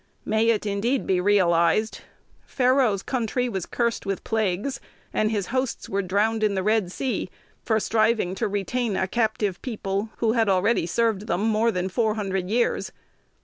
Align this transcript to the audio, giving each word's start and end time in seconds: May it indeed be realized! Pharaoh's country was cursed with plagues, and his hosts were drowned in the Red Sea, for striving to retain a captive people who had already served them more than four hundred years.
May 0.25 0.47
it 0.47 0.65
indeed 0.65 1.05
be 1.05 1.21
realized! 1.21 2.01
Pharaoh's 2.47 3.03
country 3.03 3.47
was 3.47 3.67
cursed 3.67 4.03
with 4.03 4.23
plagues, 4.23 4.79
and 5.13 5.29
his 5.29 5.45
hosts 5.53 5.87
were 5.87 6.01
drowned 6.01 6.41
in 6.41 6.55
the 6.55 6.63
Red 6.63 6.91
Sea, 6.91 7.29
for 7.61 7.79
striving 7.79 8.33
to 8.33 8.47
retain 8.47 8.95
a 8.95 9.07
captive 9.07 9.61
people 9.61 10.09
who 10.17 10.31
had 10.31 10.49
already 10.49 10.87
served 10.87 11.27
them 11.27 11.41
more 11.41 11.71
than 11.71 11.87
four 11.87 12.15
hundred 12.15 12.49
years. 12.49 12.91